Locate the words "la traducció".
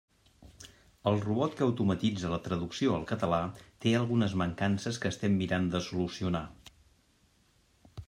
2.31-2.95